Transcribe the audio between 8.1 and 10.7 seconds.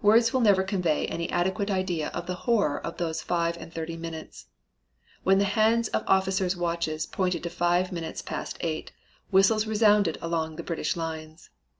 past eight, whistles resounded along the